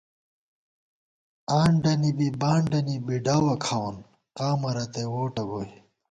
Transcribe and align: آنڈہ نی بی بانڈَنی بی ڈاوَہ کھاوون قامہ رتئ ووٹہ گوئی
آنڈہ 1.59 1.93
نی 2.01 2.11
بی 2.17 2.27
بانڈَنی 2.41 2.97
بی 3.05 3.15
ڈاوَہ 3.25 3.55
کھاوون 3.65 3.95
قامہ 4.37 4.69
رتئ 4.75 5.05
ووٹہ 5.11 5.43
گوئی 5.49 5.71